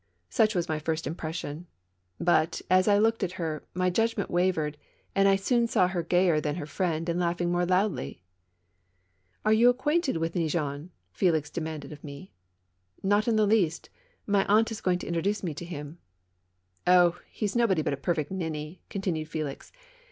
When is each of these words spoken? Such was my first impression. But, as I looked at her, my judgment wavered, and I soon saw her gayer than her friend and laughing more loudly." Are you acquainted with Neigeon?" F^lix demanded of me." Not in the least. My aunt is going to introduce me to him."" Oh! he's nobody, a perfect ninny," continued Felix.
Such 0.31 0.55
was 0.55 0.67
my 0.67 0.79
first 0.79 1.05
impression. 1.05 1.67
But, 2.19 2.59
as 2.71 2.87
I 2.87 2.97
looked 2.97 3.21
at 3.21 3.33
her, 3.33 3.61
my 3.75 3.91
judgment 3.91 4.31
wavered, 4.31 4.75
and 5.13 5.27
I 5.27 5.35
soon 5.35 5.67
saw 5.67 5.87
her 5.87 6.01
gayer 6.01 6.41
than 6.41 6.55
her 6.55 6.65
friend 6.65 7.07
and 7.07 7.19
laughing 7.19 7.51
more 7.51 7.67
loudly." 7.67 8.23
Are 9.45 9.53
you 9.53 9.69
acquainted 9.69 10.17
with 10.17 10.33
Neigeon?" 10.33 10.89
F^lix 11.15 11.53
demanded 11.53 11.91
of 11.91 12.03
me." 12.03 12.33
Not 13.13 13.27
in 13.27 13.35
the 13.35 13.45
least. 13.45 13.91
My 14.25 14.43
aunt 14.45 14.71
is 14.71 14.81
going 14.81 14.97
to 14.97 15.07
introduce 15.07 15.43
me 15.43 15.53
to 15.53 15.65
him."" 15.65 15.99
Oh! 16.87 17.19
he's 17.29 17.55
nobody, 17.55 17.83
a 17.85 17.95
perfect 17.95 18.31
ninny," 18.31 18.81
continued 18.89 19.29
Felix. 19.29 19.71